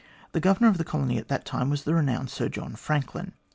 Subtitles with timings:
[0.31, 3.33] The Governor of the colony at the time was the renowned Sir John Franklin.